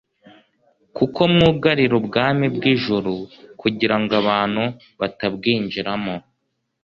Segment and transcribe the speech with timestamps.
[0.95, 3.13] kuko mwugarira ubwami bw'ijuru
[3.61, 4.63] kugira ngo abantu
[4.99, 6.15] batabwinjiramo;